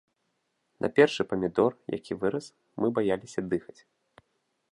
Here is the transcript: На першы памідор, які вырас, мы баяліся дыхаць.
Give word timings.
На 0.83 0.87
першы 0.99 1.21
памідор, 1.33 1.71
які 1.97 2.17
вырас, 2.23 2.45
мы 2.83 2.87
баяліся 3.01 3.47
дыхаць. 3.51 3.79